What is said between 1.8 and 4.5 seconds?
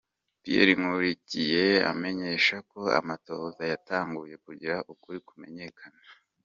amenyesha ko amatohoza yatanguye